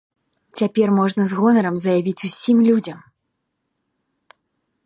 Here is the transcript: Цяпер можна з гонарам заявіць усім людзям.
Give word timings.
Цяпер 0.59 0.87
можна 0.99 1.23
з 1.33 1.37
гонарам 1.41 1.75
заявіць 1.85 2.25
усім 2.31 2.57
людзям. 2.71 3.07